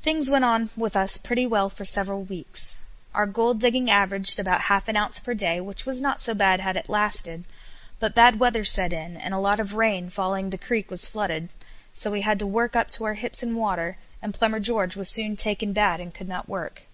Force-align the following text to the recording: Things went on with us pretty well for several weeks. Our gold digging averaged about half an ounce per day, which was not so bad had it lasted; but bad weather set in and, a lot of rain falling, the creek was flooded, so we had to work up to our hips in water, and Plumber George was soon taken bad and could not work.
Things 0.00 0.30
went 0.30 0.44
on 0.44 0.70
with 0.76 0.94
us 0.94 1.16
pretty 1.18 1.44
well 1.44 1.68
for 1.68 1.84
several 1.84 2.22
weeks. 2.22 2.78
Our 3.12 3.26
gold 3.26 3.58
digging 3.58 3.90
averaged 3.90 4.38
about 4.38 4.60
half 4.70 4.86
an 4.86 4.94
ounce 4.96 5.18
per 5.18 5.34
day, 5.34 5.60
which 5.60 5.84
was 5.84 6.00
not 6.00 6.20
so 6.22 6.32
bad 6.32 6.60
had 6.60 6.76
it 6.76 6.88
lasted; 6.88 7.44
but 7.98 8.14
bad 8.14 8.38
weather 8.38 8.64
set 8.64 8.92
in 8.92 9.16
and, 9.16 9.34
a 9.34 9.38
lot 9.40 9.58
of 9.58 9.74
rain 9.74 10.10
falling, 10.10 10.50
the 10.50 10.58
creek 10.58 10.92
was 10.92 11.08
flooded, 11.08 11.48
so 11.92 12.12
we 12.12 12.20
had 12.20 12.38
to 12.38 12.46
work 12.46 12.76
up 12.76 12.88
to 12.92 13.04
our 13.04 13.14
hips 13.14 13.42
in 13.42 13.56
water, 13.56 13.96
and 14.22 14.32
Plumber 14.32 14.60
George 14.60 14.94
was 14.94 15.10
soon 15.10 15.34
taken 15.34 15.72
bad 15.72 15.98
and 15.98 16.14
could 16.14 16.28
not 16.28 16.48
work. 16.48 16.84